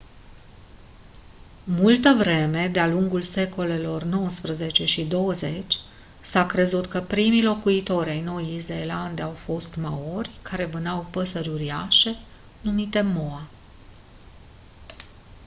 multă 1.63 2.13
vreme 2.17 2.67
de-a 2.67 2.87
lungul 2.87 3.21
secolelor 3.21 4.03
nouăsprezece 4.03 4.85
și 4.85 5.05
douăzeci 5.05 5.75
s-a 6.21 6.45
crezut 6.45 6.85
că 6.87 7.01
primii 7.01 7.43
locuitori 7.43 8.09
ai 8.09 8.21
noii 8.21 8.59
zeelande 8.59 9.21
au 9.21 9.31
fost 9.33 9.75
maori 9.75 10.31
care 10.41 10.65
vânau 10.65 11.07
păsări 11.11 11.49
uriașe 11.49 12.15
numite 12.63 13.01
moa 13.01 13.41